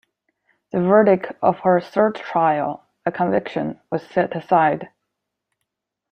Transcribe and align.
The 0.71 0.81
verdict 0.81 1.31
of 1.43 1.59
her 1.59 1.79
third 1.79 2.15
trial, 2.15 2.83
a 3.05 3.11
conviction, 3.11 3.79
was 3.91 4.01
set 4.03 4.35
aside. 4.35 4.89